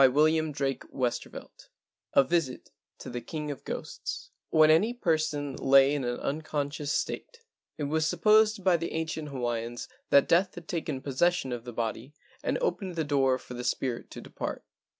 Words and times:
100 0.01 0.15
LEGENDS 0.19 0.59
OF 0.63 0.89
GHOSTS 0.97 1.19
XIII 1.25 1.41
A 2.15 2.23
VISIT 2.23 2.71
TO 2.97 3.11
THE 3.11 3.21
KING 3.21 3.51
OF 3.51 3.63
GHOSTS 3.63 4.31
any 4.51 4.95
person 4.95 5.55
lay 5.57 5.93
in 5.93 6.03
an 6.03 6.19
unconscious 6.21 7.07
it 7.07 7.83
was 7.83 8.07
supposed 8.07 8.63
by 8.63 8.77
the 8.77 8.93
ancient 8.93 9.29
aiians 9.29 9.87
that 10.09 10.27
death 10.27 10.55
had 10.55 10.67
taken 10.67 11.01
posses¬ 11.01 11.31
sion 11.33 11.51
of 11.51 11.65
the 11.65 11.71
body 11.71 12.15
and 12.43 12.57
opened 12.61 12.95
the 12.95 13.03
door 13.03 13.37
for 13.37 13.53
the 13.53 13.63
spirit 13.63 14.09
to 14.09 14.21
depart. 14.21 14.63